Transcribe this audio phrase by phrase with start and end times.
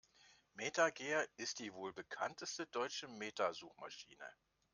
[0.55, 4.25] MetaGer ist die wohl bekannteste deutsche Meta-Suchmaschine.